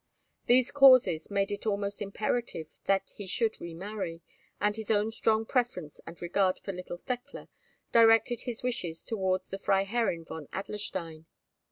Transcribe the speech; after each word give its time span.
These 0.47 0.71
causes 0.71 1.29
made 1.29 1.51
it 1.51 1.67
almost 1.67 2.01
imperative 2.01 2.73
that 2.85 3.11
he 3.17 3.27
should 3.27 3.61
re 3.61 3.75
marry, 3.75 4.23
and 4.59 4.75
his 4.75 4.89
own 4.89 5.11
strong 5.11 5.45
preference 5.45 6.01
and 6.07 6.19
regard 6.23 6.57
for 6.57 6.71
little 6.71 6.97
Thekla 6.97 7.49
directed 7.91 8.41
his 8.41 8.63
wishes 8.63 9.03
towards 9.03 9.49
the 9.49 9.59
Freiherrinn 9.59 10.25
von 10.25 10.47
Adlerstein. 10.51 11.27